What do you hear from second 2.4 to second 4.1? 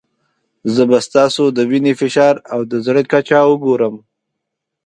او د زړه کچه وګورم.